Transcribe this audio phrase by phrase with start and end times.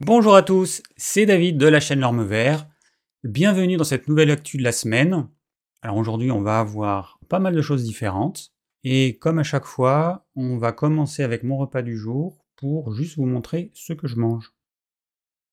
[0.00, 2.68] Bonjour à tous, c'est David de la chaîne L'Orme Vert.
[3.24, 5.26] Bienvenue dans cette nouvelle actu de la semaine.
[5.80, 8.52] Alors aujourd'hui, on va avoir pas mal de choses différentes.
[8.84, 13.16] Et comme à chaque fois, on va commencer avec mon repas du jour pour juste
[13.16, 14.52] vous montrer ce que je mange.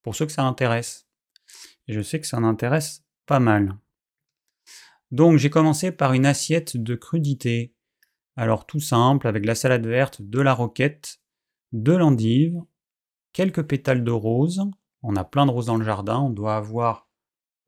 [0.01, 1.07] Pour ceux que ça intéresse.
[1.87, 3.77] Et je sais que ça en intéresse pas mal.
[5.11, 7.73] Donc j'ai commencé par une assiette de crudité.
[8.35, 11.21] Alors tout simple, avec la salade verte, de la roquette,
[11.71, 12.61] de l'endive,
[13.33, 14.63] quelques pétales de rose.
[15.01, 16.19] On a plein de roses dans le jardin.
[16.19, 17.09] On doit avoir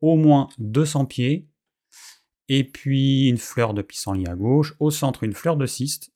[0.01, 1.49] au moins 200 pieds.
[2.47, 4.75] Et puis une fleur de pissenlit à gauche.
[4.79, 6.11] Au centre, une fleur de cyste.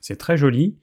[0.00, 0.78] C'est très joli.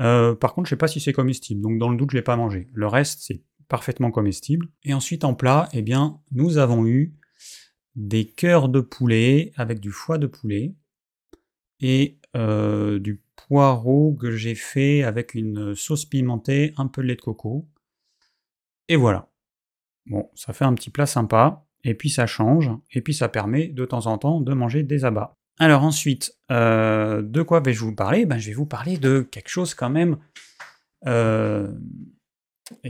[0.00, 1.60] Euh, par contre, je ne sais pas si c'est comestible.
[1.60, 2.68] Donc dans le doute, je ne l'ai pas mangé.
[2.72, 4.66] Le reste, c'est parfaitement comestible.
[4.82, 7.14] Et ensuite, en plat, eh bien, nous avons eu
[7.94, 10.74] des cœurs de poulet avec du foie de poulet
[11.80, 17.20] et euh, du que j'ai fait avec une sauce pimentée, un peu de lait de
[17.20, 17.68] coco.
[18.88, 19.28] Et voilà.
[20.06, 23.68] Bon, ça fait un petit plat sympa, et puis ça change, et puis ça permet
[23.68, 25.36] de temps en temps de manger des abats.
[25.58, 28.24] Alors ensuite, euh, de quoi vais-je vous parler?
[28.24, 30.16] Ben, Je vais vous parler de quelque chose quand même
[31.06, 31.72] euh,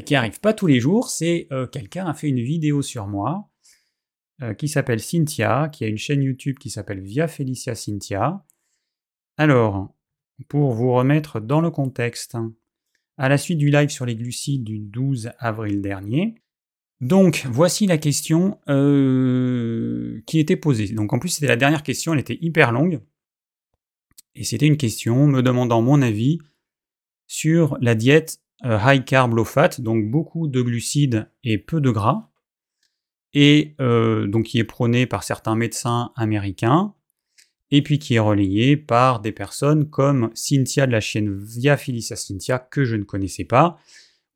[0.04, 1.10] qui arrive pas tous les jours.
[1.10, 3.46] C'est euh, quelqu'un a fait une vidéo sur moi
[4.56, 8.42] qui s'appelle Cynthia, qui a une chaîne YouTube qui s'appelle Via Felicia Cynthia.
[9.36, 9.94] Alors,
[10.48, 12.36] pour vous remettre dans le contexte,
[13.16, 16.34] à la suite du live sur les glucides du 12 avril dernier.
[17.00, 20.88] Donc, voici la question euh, qui était posée.
[20.88, 23.00] Donc, en plus, c'était la dernière question, elle était hyper longue.
[24.34, 26.38] Et c'était une question me demandant mon avis
[27.26, 31.90] sur la diète euh, high carb low fat, donc beaucoup de glucides et peu de
[31.90, 32.30] gras,
[33.32, 36.94] et euh, donc qui est prônée par certains médecins américains,
[37.70, 42.16] et puis qui est relayé par des personnes comme Cynthia de la chaîne Via Felicia
[42.16, 43.78] Cynthia, que je ne connaissais pas,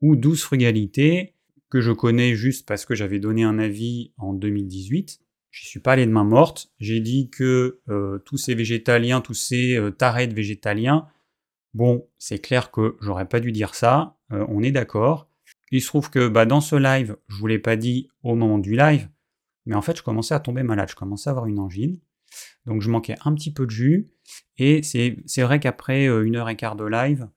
[0.01, 1.35] ou Douce Frugalité,
[1.71, 5.19] que je connais juste parce que j'avais donné un avis en 2018.
[5.51, 6.73] Je suis pas allé de main morte.
[6.79, 11.09] J'ai dit que euh, tous ces végétaliens, tous ces euh, tarés de végétaliens,
[11.75, 15.29] bon, c'est clair que j'aurais pas dû dire ça, euh, on est d'accord.
[15.71, 18.59] Il se trouve que bah, dans ce live, je vous l'ai pas dit au moment
[18.59, 19.09] du live,
[19.67, 21.99] mais en fait, je commençais à tomber malade, je commençais à avoir une angine.
[22.67, 24.11] Donc je manquais un petit peu de jus.
[24.57, 27.29] Et c'est vrai qu'après euh, une heure et quart de live,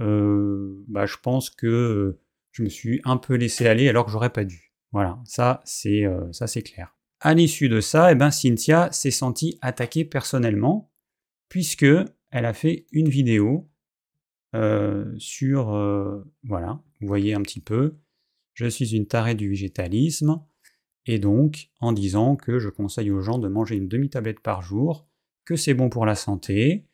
[0.00, 2.20] euh, bah, je pense que euh,
[2.52, 4.72] je me suis un peu laissé aller alors que j'aurais pas dû.
[4.92, 6.96] Voilà, ça c'est clair.
[7.20, 10.92] À l'issue de ça, eh ben, Cynthia s'est sentie attaquée personnellement
[11.48, 11.86] puisque
[12.30, 13.70] elle a fait une vidéo
[15.18, 15.66] sur
[16.44, 17.96] voilà, vous voyez un petit peu.
[18.54, 20.40] Je suis une tarée du végétalisme
[21.06, 25.06] et donc en disant que je conseille aux gens de manger une demi-tablette par jour,
[25.44, 26.86] que c'est bon pour la santé.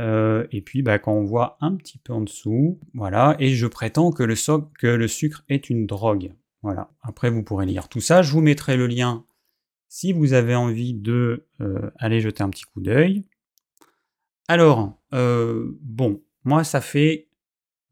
[0.00, 3.66] Euh, et puis bah, quand on voit un petit peu en dessous, voilà, et je
[3.66, 6.34] prétends que le, sucre est une drogue.
[6.62, 6.90] Voilà.
[7.02, 8.22] Après, vous pourrez lire tout ça.
[8.22, 9.24] Je vous mettrai le lien
[9.88, 13.26] si vous avez envie de euh, aller jeter un petit coup d'œil.
[14.48, 17.28] Alors, euh, bon, moi, ça fait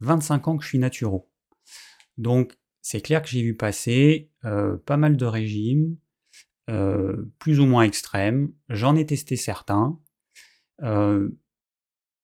[0.00, 1.28] 25 ans que je suis naturo.
[2.16, 5.96] Donc, c'est clair que j'ai vu passer euh, pas mal de régimes,
[6.68, 8.52] euh, plus ou moins extrêmes.
[8.68, 9.98] J'en ai testé certains.
[10.82, 11.28] Euh,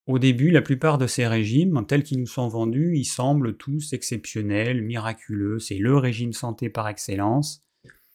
[0.07, 3.93] au début, la plupart de ces régimes, tels qu'ils nous sont vendus, ils semblent tous
[3.93, 5.59] exceptionnels, miraculeux.
[5.59, 7.67] C'est le régime santé par excellence,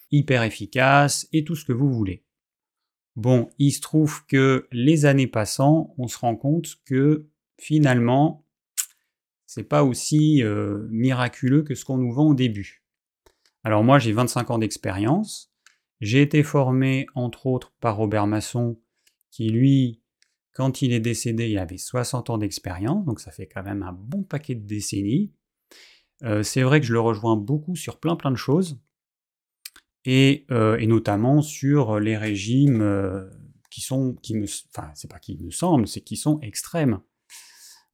[0.10, 2.24] hyper efficace et tout ce que vous voulez.
[3.18, 7.28] Bon, il se trouve que les années passant, on se rend compte que
[7.60, 8.41] finalement,
[9.54, 12.86] c'est pas aussi euh, miraculeux que ce qu'on nous vend au début.
[13.66, 15.54] Alors moi j'ai 25 ans d'expérience,
[16.00, 18.80] j'ai été formé entre autres par Robert Masson
[19.30, 20.02] qui lui,
[20.54, 23.92] quand il est décédé, il avait 60 ans d'expérience, donc ça fait quand même un
[23.92, 25.34] bon paquet de décennies.
[26.24, 28.80] Euh, c'est vrai que je le rejoins beaucoup sur plein plein de choses,
[30.06, 33.30] et, euh, notamment sur les régimes
[33.70, 37.02] qui sont, qui me, enfin c'est pas qui me semblent, c'est qui sont extrêmes.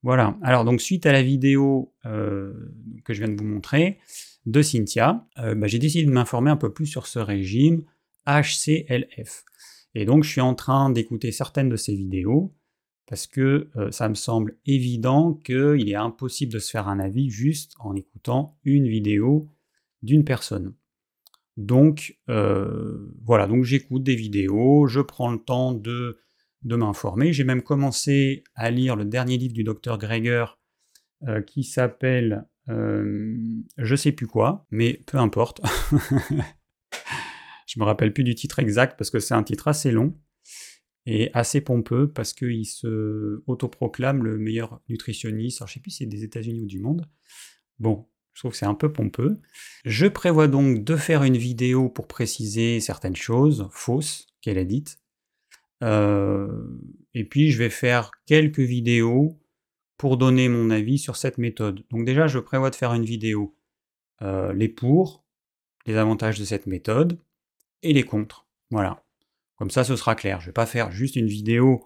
[0.08, 0.38] Voilà.
[0.42, 2.54] Alors donc suite à la vidéo euh,
[3.04, 3.98] que je viens de vous montrer
[4.46, 7.84] de Cynthia, euh, bah, j'ai décidé de m'informer un peu plus sur ce régime
[8.26, 9.44] HCLF.
[9.96, 12.56] Et donc je suis en train d'écouter certaines de ces vidéos
[13.06, 17.30] parce que euh, ça me semble évident qu'il est impossible de se faire un avis
[17.30, 19.50] juste en écoutant une vidéo
[20.04, 20.74] d'une personne.
[21.58, 26.18] Donc voilà, donc j'écoute des vidéos, je prends le temps de
[26.64, 27.34] de m'informer.
[27.34, 30.46] J'ai même commencé à lire le dernier livre du docteur Greger
[31.28, 33.36] euh, qui s'appelle euh,
[33.78, 35.62] je sais plus quoi, mais peu importe.
[37.68, 40.18] je me rappelle plus du titre exact parce que c'est un titre assez long
[41.06, 45.62] et assez pompeux parce qu'il se autoproclame le meilleur nutritionniste.
[45.62, 47.06] Alors je sais plus si c'est des États-Unis ou du monde.
[47.80, 49.40] Bon, Je trouve que c'est un peu pompeux.
[49.86, 55.00] Je prévois donc de faire une vidéo pour préciser certaines choses fausses qu'elle a dites.
[55.84, 56.48] Euh,
[57.14, 59.40] et puis je vais faire quelques vidéos
[59.98, 61.84] pour donner mon avis sur cette méthode.
[61.90, 63.56] Donc déjà, je prévois de faire une vidéo
[64.22, 65.26] euh, les pour,
[65.86, 67.20] les avantages de cette méthode
[67.84, 68.48] et les contre.
[68.70, 69.04] Voilà.
[69.56, 70.40] Comme ça, ce sera clair.
[70.40, 71.86] Je ne vais pas faire juste une vidéo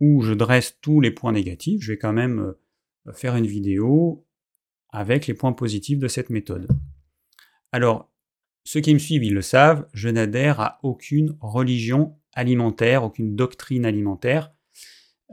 [0.00, 1.82] où je dresse tous les points négatifs.
[1.82, 2.54] Je vais quand même
[3.08, 4.26] euh, faire une vidéo
[4.90, 6.68] avec les points positifs de cette méthode.
[7.72, 8.10] Alors,
[8.64, 13.84] ceux qui me suivent, ils le savent, je n'adhère à aucune religion alimentaire, aucune doctrine
[13.84, 14.52] alimentaire.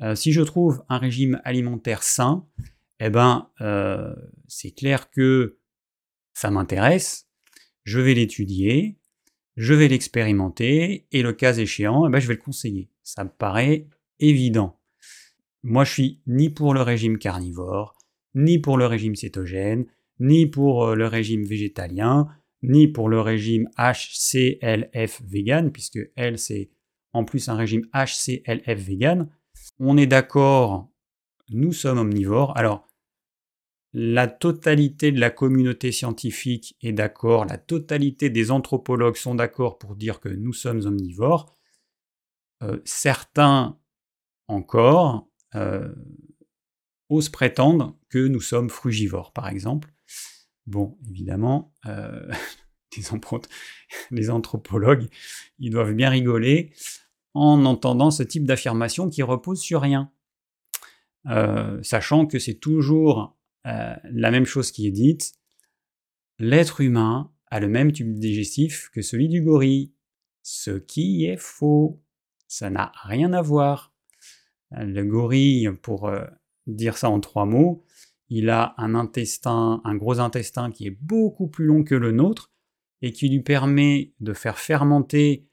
[0.01, 2.47] Euh, si je trouve un régime alimentaire sain,
[2.99, 4.13] eh ben, euh,
[4.47, 5.57] c'est clair que
[6.33, 7.27] ça m'intéresse,
[7.83, 8.97] je vais l'étudier,
[9.57, 12.89] je vais l'expérimenter, et le cas échéant, eh ben, je vais le conseiller.
[13.03, 13.87] Ça me paraît
[14.19, 14.79] évident.
[15.63, 17.97] Moi, je suis ni pour le régime carnivore,
[18.33, 19.85] ni pour le régime cétogène,
[20.19, 22.27] ni pour euh, le régime végétalien,
[22.63, 26.69] ni pour le régime HCLF vegan, puisque L c'est
[27.13, 29.29] en plus un régime HCLF vegan.
[29.79, 30.89] On est d'accord,
[31.49, 32.57] nous sommes omnivores.
[32.57, 32.87] Alors,
[33.93, 39.95] la totalité de la communauté scientifique est d'accord, la totalité des anthropologues sont d'accord pour
[39.95, 41.57] dire que nous sommes omnivores.
[42.63, 43.77] Euh, certains
[44.47, 45.93] encore euh,
[47.09, 49.91] osent prétendre que nous sommes frugivores, par exemple.
[50.67, 52.31] Bon, évidemment, euh,
[54.11, 55.07] les, anthropologues,
[55.59, 56.73] ils doivent bien rigoler
[57.33, 60.11] en entendant ce type d'affirmation qui repose sur rien.
[61.27, 65.33] Euh, sachant que c'est toujours euh, la même chose qui est dite,
[66.39, 69.93] l'être humain a le même tube digestif que celui du gorille,
[70.41, 72.01] ce qui est faux.
[72.47, 73.93] Ça n'a rien à voir.
[74.71, 76.25] Le gorille, pour euh,
[76.65, 77.85] dire ça en trois mots,
[78.29, 82.50] il a un intestin, un gros intestin qui est beaucoup plus long que le nôtre
[83.01, 85.47] et qui lui permet de faire fermenter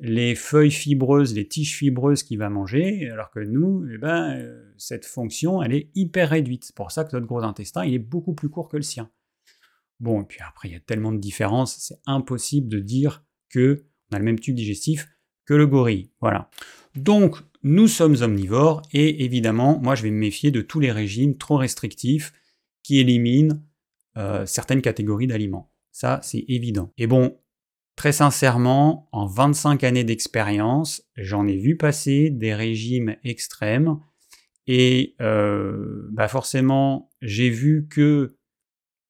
[0.00, 4.72] les feuilles fibreuses, les tiges fibreuses qu'il va manger, alors que nous, eh ben, euh,
[4.76, 6.64] cette fonction, elle est hyper réduite.
[6.64, 9.10] C'est pour ça que notre gros intestin, il est beaucoup plus court que le sien.
[10.00, 13.84] Bon, et puis après, il y a tellement de différences, c'est impossible de dire que
[14.10, 15.08] on a le même tube digestif
[15.46, 16.10] que le gorille.
[16.20, 16.50] Voilà.
[16.96, 21.36] Donc, nous sommes omnivores et évidemment, moi, je vais me méfier de tous les régimes
[21.36, 22.32] trop restrictifs
[22.82, 23.62] qui éliminent
[24.16, 25.73] euh, certaines catégories d'aliments.
[25.94, 26.92] Ça, c'est évident.
[26.98, 27.40] Et bon,
[27.94, 34.00] très sincèrement, en 25 années d'expérience, j'en ai vu passer des régimes extrêmes
[34.66, 38.36] et euh, bah forcément, j'ai vu que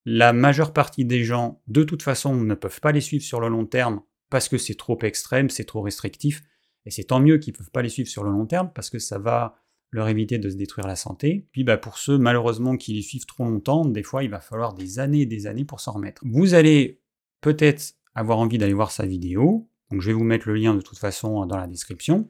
[0.05, 3.49] la majeure partie des gens, de toute façon, ne peuvent pas les suivre sur le
[3.49, 6.43] long terme parce que c'est trop extrême, c'est trop restrictif.
[6.85, 8.91] Et c'est tant mieux qu'ils ne peuvent pas les suivre sur le long terme parce
[8.91, 9.57] que ça va
[9.95, 11.47] leur éviter de se détruire la santé.
[11.53, 14.75] Puis bah, pour ceux malheureusement qui les suivent trop longtemps, des fois il va falloir
[14.75, 16.21] des années et des années pour s'en remettre.
[16.27, 17.01] Vous allez
[17.41, 20.81] peut-être avoir envie d'aller voir sa vidéo, donc je vais vous mettre le lien de
[20.81, 22.29] toute façon dans la description.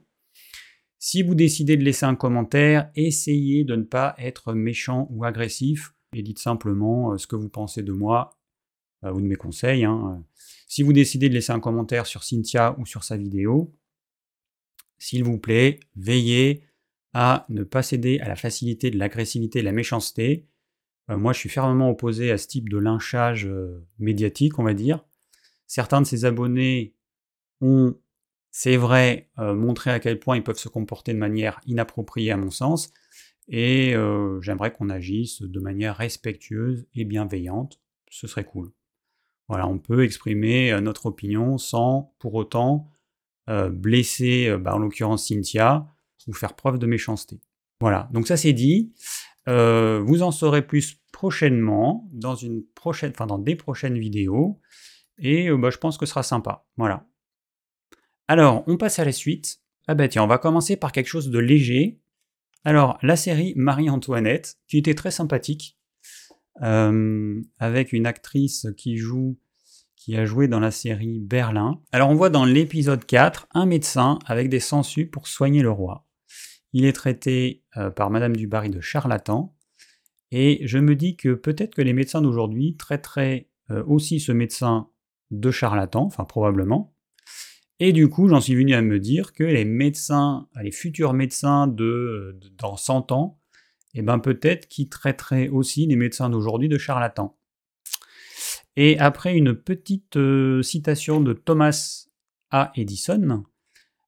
[0.99, 5.95] Si vous décidez de laisser un commentaire, essayez de ne pas être méchant ou agressif
[6.13, 8.37] et dites simplement euh, ce que vous pensez de moi
[9.03, 9.85] euh, ou de mes conseils.
[9.85, 10.23] Hein.
[10.67, 13.75] Si vous décidez de laisser un commentaire sur Cynthia ou sur sa vidéo,
[14.99, 16.63] s'il vous plaît, veillez
[17.17, 20.49] à ne pas céder à la facilité de l'agressivité et de la méchanceté.
[21.09, 24.73] Euh, moi, je suis fermement opposé à ce type de lynchage euh, médiatique, on va
[24.73, 24.99] dire.
[25.65, 26.93] Certains de ces abonnés
[27.61, 27.95] ont,
[28.51, 32.37] c'est vrai, euh, montré à quel point ils peuvent se comporter de manière inappropriée à
[32.37, 32.91] mon sens,
[33.47, 33.93] et
[34.41, 37.79] j'aimerais qu'on agisse de manière respectueuse et bienveillante.
[38.09, 38.71] Ce serait cool.
[39.47, 42.89] Voilà, on peut exprimer notre opinion sans pour autant
[43.47, 45.85] blesser, bah, en l'occurrence Cynthia,
[46.27, 47.39] ou faire preuve de méchanceté.
[47.79, 48.93] Voilà, donc ça c'est dit.
[49.47, 54.59] Euh, vous en saurez plus prochainement, dans, une prochaine, enfin, dans des prochaines vidéos,
[55.17, 56.65] et bah, je pense que ce sera sympa.
[56.77, 57.07] Voilà.
[58.27, 59.59] Alors, on passe à la suite.
[59.87, 62.01] Ah bah tiens, on va commencer par quelque chose de léger.
[62.63, 65.77] Alors, la série Marie-Antoinette, qui était très sympathique,
[66.59, 69.37] avec une actrice qui joue
[70.05, 71.81] qui a joué dans la série Berlin.
[71.91, 76.05] Alors on voit dans l'épisode 4 un médecin avec des sangsues pour soigner le roi.
[76.77, 79.55] Il est traité euh, par Madame du Barry de charlatan,
[80.31, 84.89] et je me dis que peut-être que les médecins d'aujourd'hui traiteraient euh, aussi ce médecin
[85.31, 86.93] de charlatan, enfin probablement.
[87.79, 91.67] Et du coup, j'en suis venu à me dire que les médecins, les futurs médecins
[91.67, 93.39] de, dans 100 ans,
[93.93, 97.37] eh ben peut-être qu'ils traiteraient aussi les médecins d'aujourd'hui de charlatans.
[98.75, 102.09] Et après une petite euh, citation de Thomas
[102.51, 102.73] A.
[102.75, 103.45] Edison,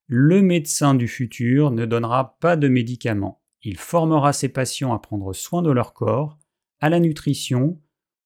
[0.07, 3.41] le médecin du futur ne donnera pas de médicaments.
[3.61, 6.39] Il formera ses patients à prendre soin de leur corps,
[6.79, 7.81] à la nutrition,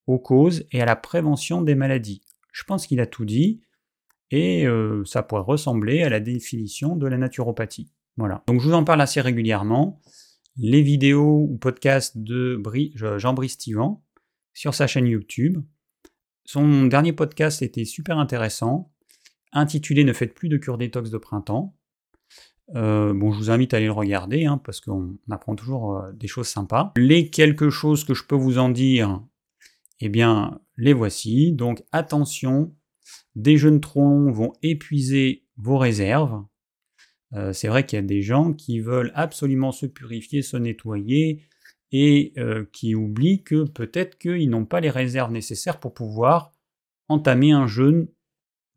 [0.06, 2.22] aux causes et à la prévention des maladies.
[2.52, 3.62] Je pense qu'il a tout dit,
[4.30, 7.92] et euh, ça pourrait ressembler à la définition de la naturopathie.
[8.16, 8.44] Voilà.
[8.46, 10.00] Donc je vous en parle assez régulièrement.
[10.56, 12.62] Les vidéos ou podcasts de
[12.94, 14.04] Jean-Brice Tivan
[14.52, 15.58] sur sa chaîne YouTube.
[16.44, 18.91] Son dernier podcast était super intéressant,
[19.52, 21.76] intitulé Ne faites plus de cure détox de printemps.
[22.74, 26.12] Euh, bon, je vous invite à aller le regarder, hein, parce qu'on apprend toujours euh,
[26.12, 26.92] des choses sympas.
[26.96, 29.22] Les quelques choses que je peux vous en dire,
[30.00, 31.52] eh bien, les voici.
[31.52, 32.74] Donc attention,
[33.34, 36.44] des jeûnes trop longs vont épuiser vos réserves.
[37.34, 41.42] Euh, c'est vrai qu'il y a des gens qui veulent absolument se purifier, se nettoyer,
[41.94, 42.32] et
[42.72, 46.50] qui oublient que peut-être qu'ils n'ont pas les réserves nécessaires pour pouvoir
[47.08, 48.08] entamer un jeûne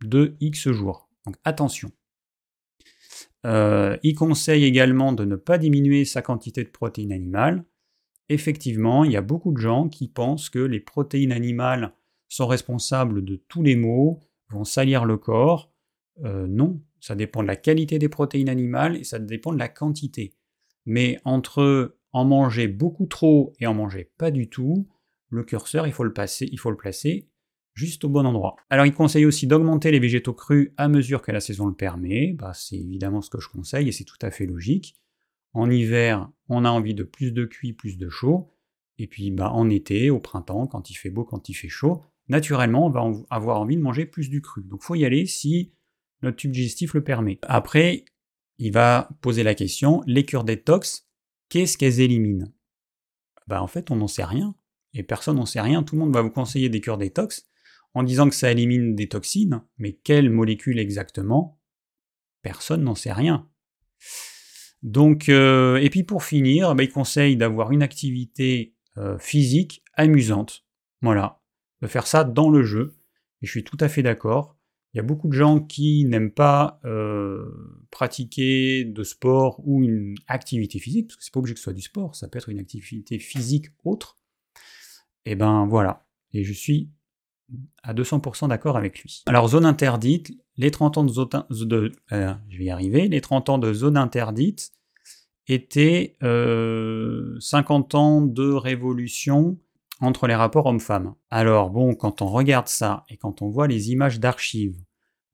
[0.03, 1.09] de X jours.
[1.25, 1.91] Donc attention.
[3.45, 7.63] Euh, il conseille également de ne pas diminuer sa quantité de protéines animales.
[8.29, 11.93] Effectivement, il y a beaucoup de gens qui pensent que les protéines animales
[12.27, 15.71] sont responsables de tous les maux, vont salir le corps.
[16.23, 19.69] Euh, non, ça dépend de la qualité des protéines animales et ça dépend de la
[19.69, 20.33] quantité.
[20.87, 24.87] Mais entre en manger beaucoup trop et en manger pas du tout,
[25.29, 27.29] le curseur, il faut le, passer, il faut le placer
[27.75, 28.55] juste au bon endroit.
[28.70, 32.34] Alors il conseille aussi d'augmenter les végétaux crus à mesure que la saison le permet,
[32.34, 34.96] bah, c'est évidemment ce que je conseille et c'est tout à fait logique.
[35.53, 38.51] En hiver, on a envie de plus de cuit, plus de chaud,
[38.98, 42.01] et puis bah, en été, au printemps, quand il fait beau, quand il fait chaud,
[42.29, 44.63] naturellement on va avoir envie de manger plus du cru.
[44.63, 45.74] Donc faut y aller si
[46.22, 47.39] notre tube digestif le permet.
[47.44, 48.05] Après,
[48.58, 51.08] il va poser la question, les cures détox,
[51.50, 52.48] qu'est-ce qu'elles éliminent?
[53.48, 54.55] Bah, En fait, on n'en sait rien.
[54.94, 57.46] Et personne n'en sait rien, tout le monde va vous conseiller des cures détox,
[57.95, 61.59] en disant que ça élimine des toxines, mais quelles molécules exactement?
[62.41, 63.49] Personne n'en sait rien.
[64.83, 70.65] Donc, euh, et puis pour finir, bah, il conseille d'avoir une activité euh, physique amusante.
[71.01, 71.41] Voilà,
[71.81, 72.95] de faire ça dans le jeu.
[73.41, 74.57] Et je suis tout à fait d'accord.
[74.93, 77.45] Il y a beaucoup de gens qui n'aiment pas euh,
[77.91, 81.73] pratiquer de sport ou une activité physique, parce que c'est pas obligé que ce soit
[81.73, 84.17] du sport, ça peut être une activité physique autre.
[85.25, 86.05] Et ben voilà.
[86.33, 86.91] Et je suis
[87.83, 89.23] à 200% d'accord avec lui.
[89.25, 91.29] Alors zone interdite, les 30 ans de zone,
[92.11, 94.71] euh, je vais y arriver, les 30 ans de zone interdite
[95.47, 99.59] étaient 50 euh, ans de révolution
[100.01, 101.13] entre les rapports hommes-femmes.
[101.29, 104.77] Alors bon, quand on regarde ça et quand on voit les images d'archives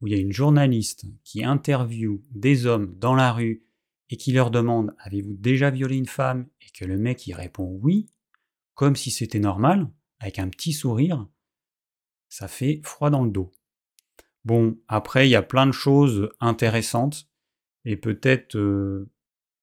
[0.01, 3.63] où il y a une journaliste qui interviewe des hommes dans la rue
[4.10, 6.48] et qui leur demande avez-vous déjà violé une femme?
[6.62, 8.10] et que le mec y répond oui,
[8.74, 9.88] comme si c'était normal,
[10.20, 11.27] avec un petit sourire,
[12.32, 13.52] ça fait froid dans le dos.
[14.46, 17.30] Bon, après, il y a plein de choses intéressantes,
[17.84, 19.12] et peut-être, euh,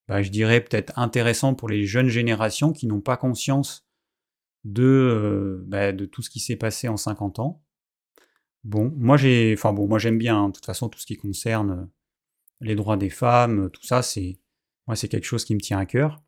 [0.07, 3.89] bah, je dirais peut-être intéressant pour les jeunes générations qui n'ont pas conscience
[4.65, 7.65] de, euh, bah, tout ce qui s'est passé en 50 ans.
[8.65, 11.17] Bon, moi j'ai, enfin bon, moi j'aime bien, hein, de toute façon, tout ce qui
[11.17, 11.87] concerne euh,
[12.61, 14.41] les droits des femmes, tout ça, c'est,
[14.87, 16.23] moi c'est quelque chose qui me tient à cœur.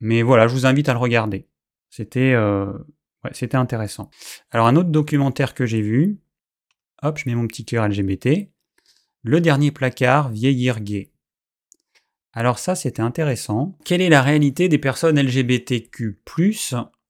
[0.00, 1.48] Mais voilà, je vous invite à le regarder.
[1.90, 2.34] C'était,
[3.32, 4.10] c'était intéressant.
[4.50, 6.18] Alors un autre documentaire que j'ai vu,
[7.02, 8.50] hop, je mets mon petit cœur LGBT,
[9.22, 11.10] Le dernier placard, vieillir gay.
[12.32, 13.76] Alors ça, c'était intéressant.
[13.84, 16.20] Quelle est la réalité des personnes LGBTQ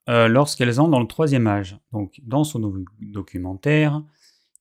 [0.09, 1.77] euh, lorsqu'elles entrent dans le troisième âge?
[1.93, 4.03] Donc dans son documentaire,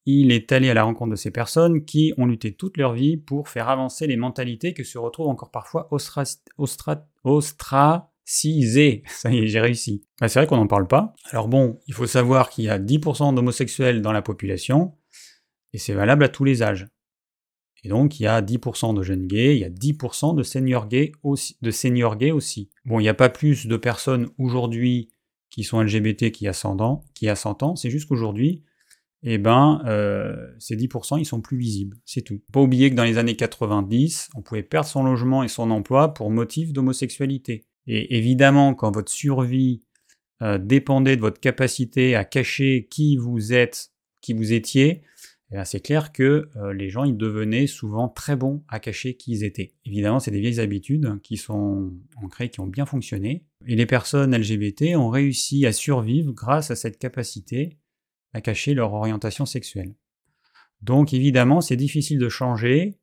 [0.05, 3.15] il est allé à la rencontre de ces personnes qui ont lutté toute leur vie
[3.15, 6.23] pour faire avancer les mentalités que se retrouvent encore parfois ostra,
[7.23, 10.03] ostra, Cisé, ça y est, j'ai réussi.
[10.19, 11.13] Bah, c'est vrai qu'on n'en parle pas.
[11.29, 14.95] Alors bon, il faut savoir qu'il y a 10% d'homosexuels dans la population,
[15.73, 16.87] et c'est valable à tous les âges.
[17.83, 20.87] Et donc, il y a 10% de jeunes gays, il y a 10% de seniors
[20.87, 21.11] gays
[22.31, 22.65] aussi.
[22.65, 22.89] De.
[22.89, 25.11] Bon, il n'y a pas plus de personnes aujourd'hui
[25.51, 28.63] qui sont LGBT qui a 100 ans, qui a 100 ans c'est juste qu'aujourd'hui,
[29.21, 32.41] eh ben, euh, ces 10%, ils sont plus visibles, c'est tout.
[32.51, 36.13] Pas oublier que dans les années 90, on pouvait perdre son logement et son emploi
[36.13, 37.65] pour motif d'homosexualité.
[37.87, 39.81] Et évidemment, quand votre survie
[40.41, 45.03] euh, dépendait de votre capacité à cacher qui vous êtes, qui vous étiez,
[45.51, 49.31] eh c'est clair que euh, les gens ils devenaient souvent très bons à cacher qui
[49.31, 49.73] ils étaient.
[49.85, 53.45] Évidemment, c'est des vieilles habitudes qui sont ancrées, qui ont bien fonctionné.
[53.67, 57.77] Et les personnes LGBT ont réussi à survivre grâce à cette capacité
[58.33, 59.95] à cacher leur orientation sexuelle.
[60.81, 62.99] Donc évidemment, c'est difficile de changer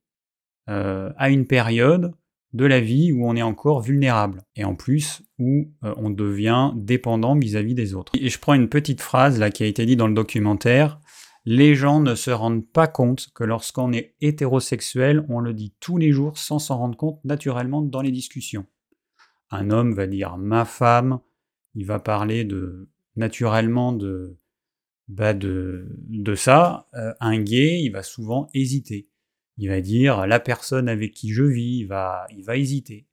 [0.69, 2.13] euh, à une période
[2.53, 6.73] de la vie où on est encore vulnérable et en plus où euh, on devient
[6.77, 8.13] dépendant vis-à-vis des autres.
[8.19, 11.01] Et je prends une petite phrase là qui a été dit dans le documentaire.
[11.45, 15.97] Les gens ne se rendent pas compte que lorsqu'on est hétérosexuel, on le dit tous
[15.97, 18.67] les jours sans s'en rendre compte naturellement dans les discussions.
[19.51, 21.19] Un homme va dire ma femme,
[21.75, 24.39] il va parler de naturellement de,
[25.09, 29.09] bah de, de ça, euh, un gay, il va souvent hésiter.
[29.63, 33.07] Il va dire la personne avec qui je vis, il va, il va hésiter.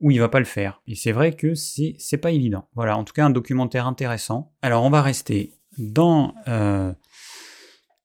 [0.00, 0.82] Ou il va pas le faire.
[0.88, 2.68] Et c'est vrai que c'est, c'est pas évident.
[2.74, 4.52] Voilà, en tout cas un documentaire intéressant.
[4.60, 6.92] Alors on va rester dans euh,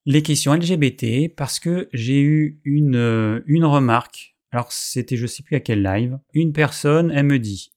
[0.05, 4.36] les questions LGBT parce que j'ai eu une, euh, une remarque.
[4.51, 6.19] Alors c'était je sais plus à quel live.
[6.36, 7.72] Une personne, elle me dit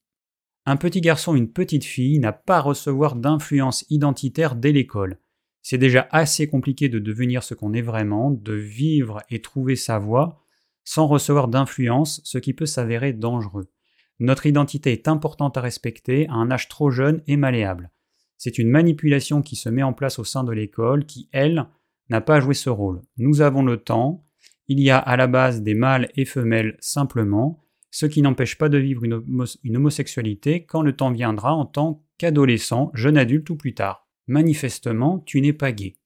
[0.67, 5.19] un petit garçon une petite fille n'a pas à recevoir d'influence identitaire dès l'école.
[5.63, 9.99] C'est déjà assez compliqué de devenir ce qu'on est vraiment, de vivre et trouver sa
[9.99, 10.45] voie
[10.85, 13.71] sans recevoir d'influence, ce qui peut s'avérer dangereux.
[14.19, 17.91] Notre identité est importante à respecter à un âge trop jeune et malléable.
[18.39, 21.67] C'est une manipulation qui se met en place au sein de l'école qui, elle,
[22.11, 23.01] n'a pas joué ce rôle.
[23.17, 24.27] Nous avons le temps,
[24.67, 28.69] il y a à la base des mâles et femelles simplement, ce qui n'empêche pas
[28.69, 33.75] de vivre une, homosexualité quand le temps viendra en tant qu'adolescent, jeune adulte ou plus
[33.75, 34.02] tard.
[34.27, 35.97] Manifestement, tu n'es pas gay.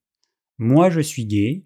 [0.58, 1.64] Moi, je suis gay,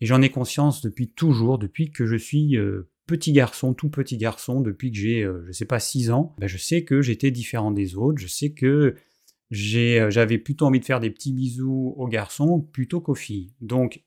[0.00, 4.16] et j'en ai conscience depuis toujours, depuis que je suis euh, petit garçon, tout petit
[4.16, 6.34] garçon, depuis que j'ai, euh, je ne sais pas, 6 ans.
[6.38, 8.94] Ben, je sais que j'étais différent des autres, je sais que
[9.52, 13.52] euh, j'avais plutôt envie de faire des petits bisous aux garçons plutôt qu'aux filles.
[13.60, 14.04] Donc,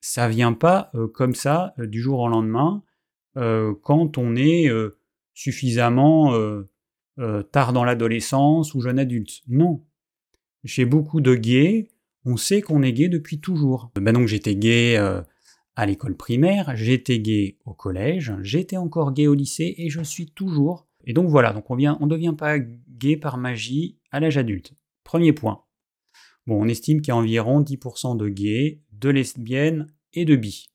[0.00, 2.84] ça vient pas comme ça du jour au lendemain.
[3.36, 4.98] Euh, quand on est euh,
[5.34, 9.42] suffisamment euh, tard dans l'adolescence ou jeune adulte.
[9.48, 9.84] Non.
[10.66, 11.88] Chez beaucoup de gays,
[12.24, 13.90] on sait qu'on est gay depuis toujours.
[13.94, 14.96] Ben donc j'étais gay
[15.76, 20.26] à l'école primaire, j'étais gay au collège, j'étais encore gay au lycée et je suis
[20.26, 20.88] toujours.
[21.04, 24.74] Et donc voilà, donc on ne devient pas gay par magie à l'âge adulte.
[25.04, 25.62] Premier point.
[26.46, 30.70] Bon, on estime qu'il y a environ 10% de gays, de lesbiennes et de bi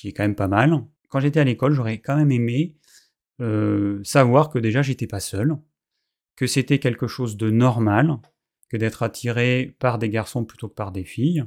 [0.00, 0.82] qui est quand même pas mal.
[1.10, 2.74] Quand j'étais à l'école, j'aurais quand même aimé
[3.40, 5.56] euh, savoir que déjà j'étais pas seul,
[6.40, 8.16] que c'était quelque chose de normal,
[8.70, 11.44] que d'être attiré par des garçons plutôt que par des filles.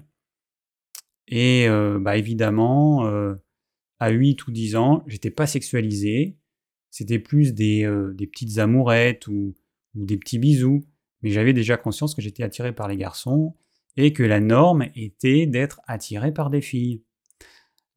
[1.27, 3.33] Et euh, bah évidemment, euh,
[3.97, 6.37] à 8 ou 10 ans, j'étais pas sexualisé,
[6.91, 9.55] c'était plus des, des petites amourettes ou,
[9.95, 10.85] ou des petits bisous,
[11.23, 13.55] mais j'avais déjà conscience que j'étais attiré par les garçons
[13.97, 17.01] et que la norme était d'être attiré par des filles.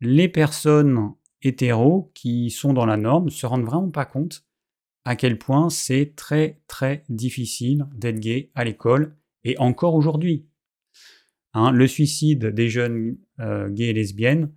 [0.00, 4.45] Les personnes hétéros qui sont dans la norme se rendent vraiment pas compte
[5.06, 10.48] à quel point c'est très très difficile d'être gay à l'école et encore aujourd'hui.
[11.54, 14.52] Hein, le suicide des jeunes euh, gays et lesbiennes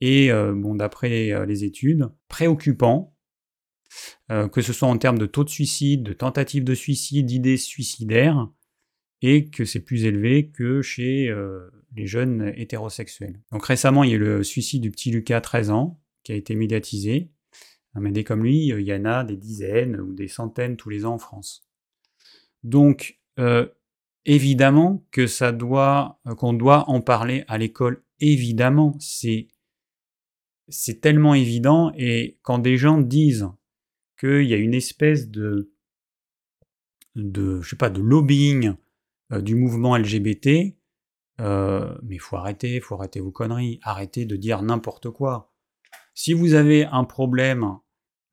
[0.00, 3.14] est, euh, bon, d'après euh, les études, préoccupant,
[4.28, 8.50] que ce soit en termes de taux de suicide, de tentatives de suicide, d'idées suicidaires,
[9.22, 11.34] et que c'est plus élevé que chez
[11.96, 13.40] les jeunes hétérosexuels.
[13.50, 16.34] Donc récemment, il y a eu le suicide du petit Lucas, 13 ans, qui a
[16.34, 17.30] été médiatisé.
[17.94, 21.04] Mais des comme lui, il y en a des dizaines ou des centaines tous les
[21.04, 21.68] ans en France.
[22.62, 23.66] Donc, euh,
[24.24, 28.04] évidemment que ça doit, euh, qu'on doit en parler à l'école.
[28.20, 29.48] Évidemment, c'est
[31.00, 31.92] tellement évident.
[31.96, 33.48] Et quand des gens disent
[34.18, 35.72] qu'il y a une espèce de
[37.14, 38.74] de je lobbying
[39.32, 40.76] euh, du mouvement LGBT,
[41.40, 45.52] euh, mais faut arrêter, faut arrêter vos conneries, arrêtez de dire n'importe quoi.
[46.20, 47.78] Si vous avez un problème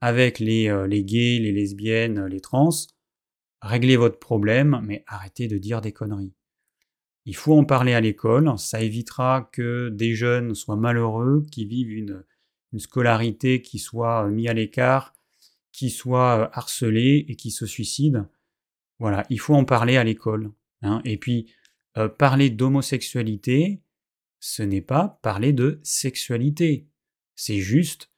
[0.02, 2.72] avec les, euh, les gays, les lesbiennes, les trans,
[3.62, 6.34] réglez votre problème, mais arrêtez de dire des conneries.
[7.26, 11.92] Il faut en parler à l'école, ça évitera que des jeunes soient malheureux, qui vivent
[11.92, 12.24] une,
[12.80, 15.14] scolarité qui soit mis à l'écart,
[15.72, 18.26] qui soit harcelés et qui se suicident.
[18.98, 20.52] Voilà, il faut en parler à l'école.
[20.82, 21.02] Hein.
[21.06, 21.54] Et puis,
[21.98, 23.84] euh, parler d'homosexualité,
[24.40, 26.88] ce n'est pas parler de sexualité.
[27.36, 28.12] C'est juste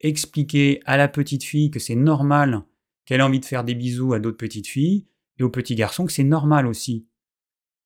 [0.00, 2.64] expliquer à la petite fille que c'est normal
[3.04, 5.06] qu'elle ait envie de faire des bisous à d'autres petites filles,
[5.38, 7.08] et aux petits garçons que c'est normal aussi.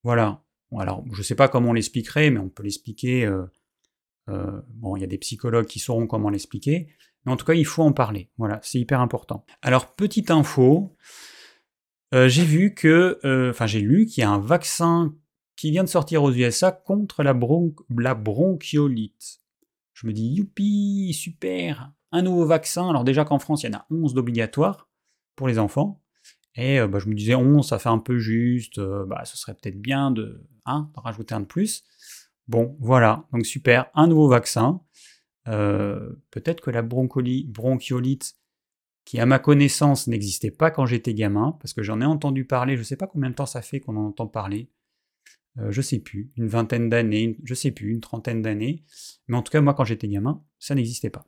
[0.03, 0.43] Voilà.
[0.79, 3.25] alors, je ne sais pas comment on l'expliquerait, mais on peut l'expliquer.
[3.25, 3.45] Euh,
[4.29, 6.89] euh, bon, il y a des psychologues qui sauront comment l'expliquer,
[7.25, 8.31] mais en tout cas, il faut en parler.
[8.39, 9.45] Voilà, c'est hyper important.
[9.63, 10.97] Alors, petite info,
[12.15, 13.19] euh, j'ai vu que,
[13.51, 15.15] enfin j'ai lu qu'il y a un vaccin
[15.57, 17.35] qui vient de sortir aux USA contre la,
[17.97, 19.41] la bronchiolite.
[19.97, 22.89] Je me dis, youpi, super, un nouveau vaccin.
[22.91, 24.91] Alors déjà qu'en France, il y en a 11 d'obligatoires
[25.37, 26.03] pour les enfants.
[26.55, 29.55] Et euh, bah, je me disais, 11, ça fait un peu juste, bah, ce serait
[29.55, 31.83] peut-être bien de, hein, rajouter un de plus.
[32.47, 34.83] Bon, voilà, donc super, un nouveau vaccin.
[35.45, 38.37] peut-être que la bronchiolite
[39.07, 42.75] qui à ma connaissance n'existait pas quand j'étais gamin, parce que j'en ai entendu parler,
[42.75, 44.69] je ne sais pas combien de temps ça fait qu'on en entend parler,
[45.59, 48.85] euh, je sais plus, une vingtaine d'années, je sais plus, une trentaine d'années,
[49.29, 51.27] mais en tout cas moi quand j'étais gamin, ça n'existait pas.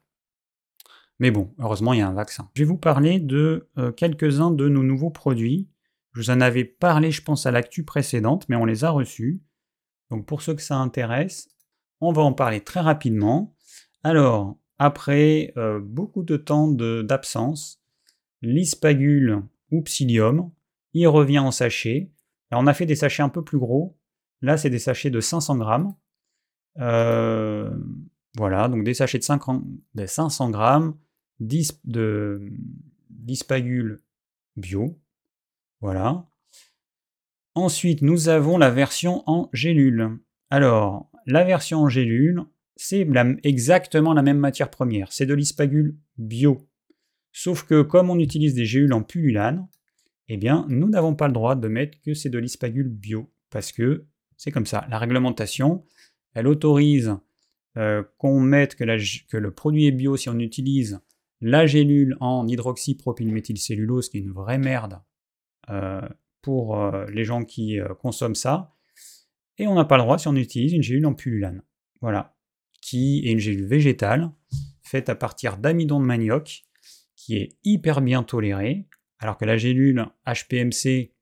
[1.19, 2.51] Mais bon, heureusement il y a un vaccin.
[2.55, 5.69] Je vais vous parler de euh, quelques-uns de nos nouveaux produits.
[6.15, 9.43] Je vous en avais parlé, je pense, à l'actu précédente, mais on les a reçus.
[10.11, 11.49] Donc pour ceux que ça intéresse,
[12.01, 13.55] on va en parler très rapidement.
[14.05, 17.83] Alors, après euh, beaucoup de temps d'absence,
[18.43, 20.51] l'ispagule ou psyllium,
[20.95, 22.11] il revient en sachet.
[22.51, 23.98] Alors, on a fait des sachets un peu plus gros.
[24.43, 25.95] Là, c'est des sachets de 500 grammes.
[26.79, 27.71] Euh,
[28.37, 30.97] voilà, donc des sachets de, 500 grammes
[31.41, 34.03] d'ispagule
[34.57, 35.01] bio.
[35.81, 36.29] Voilà.
[37.55, 40.19] Ensuite, nous avons la version en gélule.
[40.51, 42.45] Alors, la version en gélule,
[42.77, 43.09] c'est
[43.43, 45.13] exactement la même matière première.
[45.13, 46.69] C'est de l'ispagule bio.
[47.33, 49.69] Sauf que comme on utilise des gélules en pullulane,
[50.29, 53.33] eh bien, nous n'avons pas le droit de mettre que c'est de l'ispagule bio.
[53.51, 54.07] Parce que
[54.39, 54.87] c'est comme ça.
[54.89, 55.85] La réglementation,
[56.33, 57.15] elle autorise
[57.77, 61.01] euh, qu'on mette que, le produit est bio si on utilise
[61.41, 65.01] la gélule en hydroxypropylméthylcellulose, qui est une vraie merde
[65.71, 66.01] euh,
[66.41, 68.75] pour euh, les gens qui consomment ça.
[69.59, 71.63] Et on n'a pas le droit si on utilise une gélule en pullulane.
[72.01, 72.37] Voilà.
[72.81, 74.31] Qui est une gélule végétale,
[74.83, 76.63] faite à partir d'amidon de manioc,
[77.17, 78.87] qui est hyper bien tolérée,
[79.19, 81.13] alors que la gélule HPMC,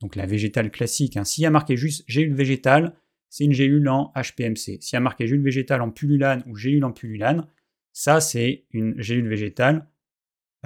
[0.00, 2.94] donc la végétale classique, hein, s'il y a marqué juste gélule végétale,
[3.30, 4.78] c'est une gélule en HPMC.
[4.80, 7.46] S'il y a marqué gélule végétale en pullulane ou gélule en pullulane,
[7.92, 9.88] ça c'est une gélule végétale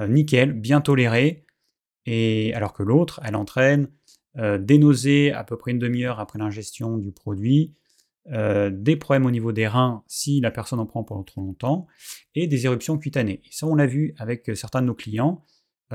[0.01, 1.45] euh, nickel, bien tolérée,
[2.07, 3.88] et alors que l'autre, elle entraîne
[4.38, 7.75] euh, des nausées à peu près une demi-heure après l'ingestion du produit,
[8.31, 11.87] euh, des problèmes au niveau des reins si la personne en prend pendant trop longtemps,
[12.35, 13.42] et des éruptions cutanées.
[13.51, 15.45] Ça, on l'a vu avec certains de nos clients.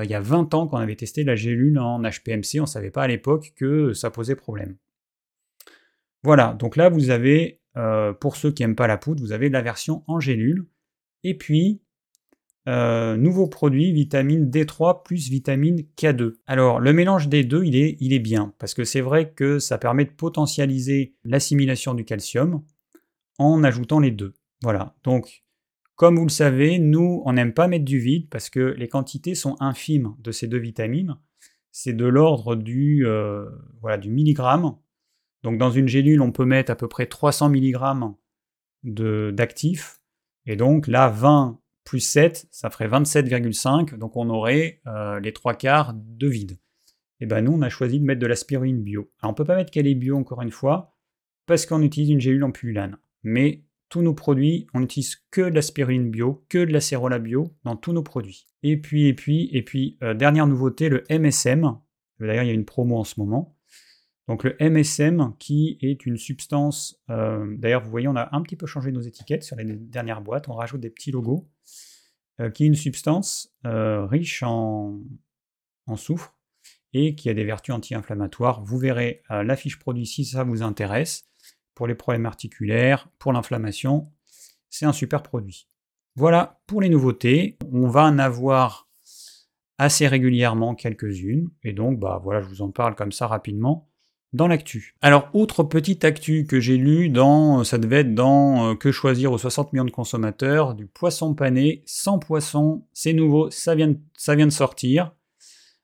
[0.03, 2.91] Il y a 20 ans qu'on avait testé la gélule en HPMC, on ne savait
[2.91, 4.75] pas à l'époque que ça posait problème.
[6.23, 9.49] Voilà, donc là vous avez, euh, pour ceux qui n'aiment pas la poudre, vous avez
[9.49, 10.65] la version en gélule.
[11.23, 11.81] Et puis,
[12.67, 16.35] euh, nouveau produit, vitamine D3 plus vitamine K2.
[16.47, 19.57] Alors le mélange des deux, il est, il est bien, parce que c'est vrai que
[19.57, 22.63] ça permet de potentialiser l'assimilation du calcium
[23.39, 24.33] en ajoutant les deux.
[24.63, 25.43] Voilà, donc
[25.97, 29.35] comme vous le savez, nous, on n'aime pas mettre du vide parce que les quantités
[29.35, 31.17] sont infimes de ces deux vitamines.
[31.71, 33.45] C'est de l'ordre du, euh,
[33.81, 34.77] voilà, du milligramme
[35.43, 38.15] donc dans une gélule, on peut mettre à peu près 300 mg
[38.83, 40.01] d'actifs.
[40.45, 43.97] Et donc là, 20 plus 7, ça ferait 27,5.
[43.97, 46.57] Donc on aurait euh, les trois quarts de vide.
[47.19, 49.09] Et bien nous, on a choisi de mettre de la spiruline bio.
[49.21, 50.97] Alors on ne peut pas mettre qu'elle est bio encore une fois,
[51.45, 52.97] parce qu'on utilise une gélule en pullulane.
[53.23, 57.55] Mais tous nos produits, on n'utilise que de la spiruline bio, que de la bio
[57.63, 58.47] dans tous nos produits.
[58.63, 61.77] Et puis, et puis, et puis, euh, dernière nouveauté, le MSM.
[62.19, 63.55] D'ailleurs, il y a une promo en ce moment.
[64.27, 68.57] Donc le MSM qui est une substance, euh, d'ailleurs vous voyez on a un petit
[68.57, 71.49] peu changé nos étiquettes sur les dernières boîtes, on rajoute des petits logos,
[72.41, 74.99] euh, qui est une substance riche en,
[75.95, 76.37] soufre
[76.91, 78.61] et qui a des vertus anti-inflammatoires.
[78.65, 81.29] Vous verrez la fiche produit si ça vous intéresse,
[81.77, 84.11] pour les problèmes articulaires, pour l'inflammation,
[84.67, 85.67] c'est un super produit.
[86.15, 88.89] Voilà pour les nouveautés, on va en avoir
[89.77, 93.87] assez régulièrement quelques-unes, et donc bah voilà je vous en parle comme ça rapidement
[94.33, 94.95] dans l'actu.
[95.01, 99.31] Alors, autre petite actu que j'ai lu dans, ça devait être dans euh, Que choisir
[99.31, 103.99] aux 60 millions de consommateurs, du poisson pané sans poisson, c'est nouveau, ça vient, de,
[104.17, 105.13] ça vient de sortir.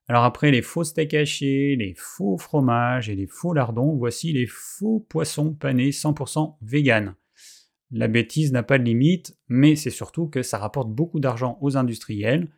[0.08, 4.48] Alors après les faux steaks hachés, les faux fromages et les faux lardons, voici les
[4.48, 7.16] faux poissons panés 100% vegan.
[7.92, 11.78] La bêtise n'a pas de limite, mais c'est surtout que ça rapporte beaucoup d'argent aux
[11.78, 12.50] industriels,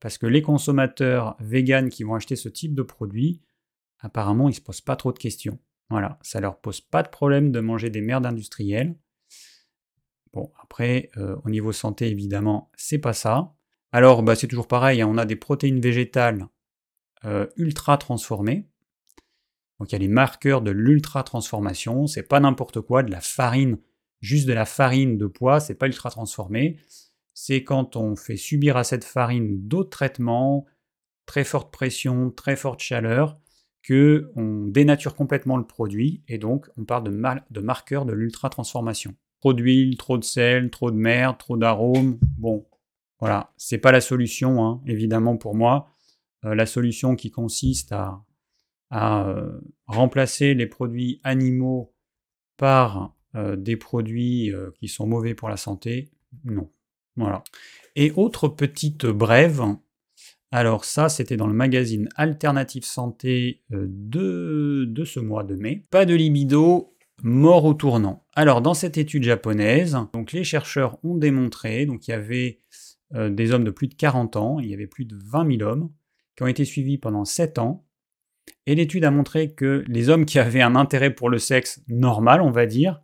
[0.00, 3.40] parce que les consommateurs vegan qui vont acheter ce type de produit,
[4.00, 5.58] apparemment, ils ne se posent pas trop de questions.
[5.90, 8.96] Voilà, ça leur pose pas de problème de manger des merdes industrielles.
[10.32, 13.54] Bon, après, euh, au niveau santé, évidemment, c'est pas ça.
[13.92, 16.48] Alors, bah, c'est toujours pareil, hein, on a des protéines végétales
[17.24, 18.66] euh, ultra transformées.
[19.78, 22.06] Donc, il y a les marqueurs de l'ultra transformation.
[22.06, 23.78] C'est pas n'importe quoi, de la farine,
[24.20, 26.76] juste de la farine de pois, c'est pas ultra transformé.
[27.32, 30.66] C'est quand on fait subir à cette farine d'autres traitements,
[31.26, 33.38] très forte pression, très forte chaleur,
[33.82, 39.14] que on dénature complètement le produit et donc on parle de, de marqueurs de l'ultra-transformation.
[39.40, 42.18] Trop d'huile, trop de sel, trop de merde, trop d'arômes.
[42.36, 42.66] Bon,
[43.20, 45.88] voilà, c'est pas la solution, hein, évidemment pour moi.
[46.44, 48.24] Euh, la solution qui consiste à,
[48.92, 51.94] euh, remplacer les produits animaux
[52.56, 56.10] par euh, des produits qui sont mauvais pour la santé,
[56.44, 56.70] non.
[57.16, 57.44] Voilà.
[57.96, 59.62] Et autre petite brève,
[60.50, 65.86] alors ça, c'était dans le magazine Alternative Santé de, ce mois de mai.
[65.90, 68.24] Pas de libido, mort au tournant.
[68.34, 72.60] Alors dans cette étude japonaise, donc les chercheurs ont démontré, donc il y avait
[73.12, 75.90] des hommes de plus de 40 ans, il y avait plus de 20 000 hommes
[76.40, 77.86] qui ont été suivis pendant 7 ans.
[78.64, 82.40] Et l'étude a montré que les hommes qui avaient un intérêt pour le sexe normal,
[82.40, 82.98] on va dire,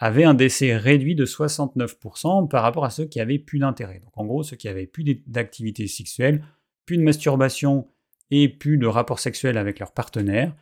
[0.00, 4.00] avaient un décès réduit de 69% par rapport à ceux qui avaient plus d'intérêt.
[4.00, 6.44] Donc en gros, ceux qui avaient plus d'activité sexuelle,
[6.84, 7.86] plus de masturbation
[8.32, 10.52] et plus de rapports sexuels avec leur partenaire,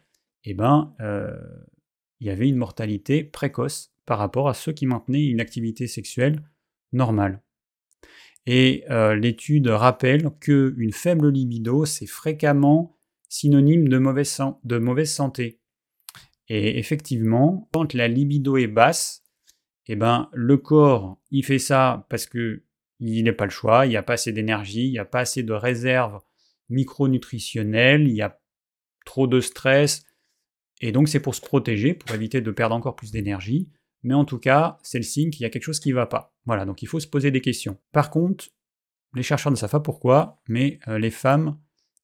[0.44, 1.35] eh ben, euh,
[2.20, 6.42] il y avait une mortalité précoce par rapport à ceux qui maintenaient une activité sexuelle
[6.92, 7.40] normale.
[8.47, 12.97] Et euh, l'étude rappelle qu'une faible libido, c'est fréquemment
[13.29, 15.61] synonyme de mauvaise, santé.
[16.49, 19.23] Et effectivement, quand la libido est basse,
[19.87, 22.65] eh ben, le corps, il fait ça parce que
[22.99, 25.21] il n'a pas le choix, il n'y a pas assez d'énergie, il n'y a pas
[25.21, 26.21] assez de réserves
[26.69, 28.41] micronutritionnelles, il y a
[29.05, 30.05] trop de stress,
[30.81, 33.69] et donc c'est pour se protéger, pour éviter de perdre encore plus d'énergie,
[34.03, 36.07] mais en tout cas, c'est le signe qu'il y a quelque chose qui ne va
[36.07, 36.35] pas.
[36.47, 37.79] Voilà, donc il faut se poser des questions.
[37.93, 38.47] Par contre,
[39.15, 41.59] les chercheurs ne savent pas pourquoi, mais euh, les femmes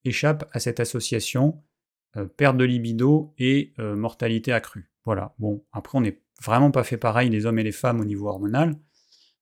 [0.05, 1.63] échappent à cette association
[2.17, 4.93] euh, perte de libido et euh, mortalité accrue.
[5.05, 8.05] Voilà, bon, après on n'est vraiment pas fait pareil les hommes et les femmes au
[8.05, 8.77] niveau hormonal,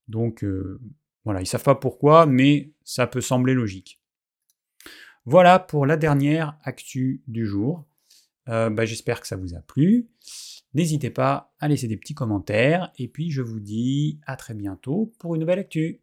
[0.07, 0.45] donc
[1.25, 4.01] voilà, ils ne savent pas pourquoi, mais ça peut sembler logique.
[5.25, 7.85] Voilà pour la dernière actu du jour.
[8.47, 10.09] Bah, j'espère que ça vous a plu.
[10.77, 15.11] N'hésitez pas à laisser des petits commentaires et puis je vous dis à très bientôt
[15.19, 16.03] pour une nouvelle actu.